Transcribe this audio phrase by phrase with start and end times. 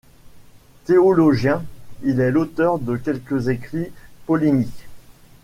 [0.85, 1.63] Théologien,
[2.01, 3.91] il est l'auteur de quelques écrits
[4.25, 4.87] polémiques.